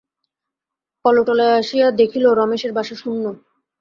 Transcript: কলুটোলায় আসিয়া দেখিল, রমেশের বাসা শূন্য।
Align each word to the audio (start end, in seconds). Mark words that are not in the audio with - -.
কলুটোলায় 1.05 1.57
আসিয়া 1.59 1.87
দেখিল, 1.91 2.25
রমেশের 2.39 2.71
বাসা 2.73 2.95
শূন্য। 2.95 3.23